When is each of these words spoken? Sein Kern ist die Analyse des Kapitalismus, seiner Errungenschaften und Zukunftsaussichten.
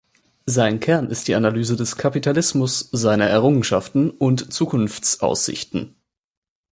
Sein 0.47 0.79
Kern 0.79 1.11
ist 1.11 1.27
die 1.27 1.35
Analyse 1.35 1.75
des 1.75 1.95
Kapitalismus, 1.95 2.89
seiner 2.91 3.27
Errungenschaften 3.27 4.09
und 4.09 4.51
Zukunftsaussichten. 4.51 5.95